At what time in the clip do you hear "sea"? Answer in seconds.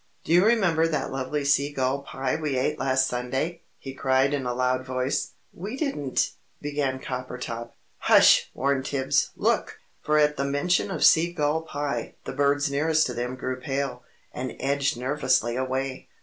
1.45-1.71, 11.05-11.31